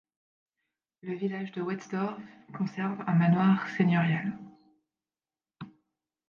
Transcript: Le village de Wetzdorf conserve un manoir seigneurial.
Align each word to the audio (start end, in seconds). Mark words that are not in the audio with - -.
Le 1.03 1.13
village 1.13 1.51
de 1.51 1.61
Wetzdorf 1.61 2.19
conserve 2.57 3.03
un 3.05 3.13
manoir 3.13 3.67
seigneurial. 3.77 4.35